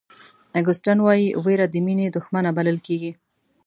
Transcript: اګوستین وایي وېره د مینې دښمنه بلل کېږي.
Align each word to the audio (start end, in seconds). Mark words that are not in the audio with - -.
اګوستین 0.59 0.99
وایي 1.01 1.27
وېره 1.43 1.67
د 1.69 1.75
مینې 1.85 2.07
دښمنه 2.15 2.49
بلل 2.57 2.77
کېږي. 2.87 3.11